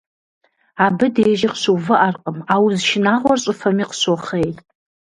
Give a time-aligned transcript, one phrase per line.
[0.85, 4.49] Абы дежи къыщыувыӀэркъым, а уз шынагъуэр щӀыфэми къыщохъей.